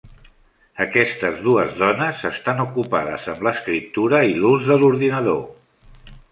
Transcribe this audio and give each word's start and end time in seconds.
Aquestes 0.85 1.43
dues 1.47 1.75
dones 1.81 2.23
estan 2.31 2.65
ocupades 2.65 3.29
amb 3.35 3.47
l'escriptura 3.49 4.25
i 4.33 4.37
l'ús 4.43 4.69
de 4.73 4.83
l'ordinador. 4.83 5.41